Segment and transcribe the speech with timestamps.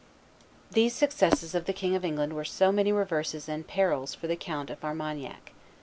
[0.71, 4.35] These successes of the King of England were so many reverses and perils for the
[4.35, 5.51] Count of Armagnac.